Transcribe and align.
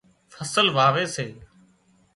فصل 0.35 0.65
واوي 0.75 1.05
سي 1.13 1.27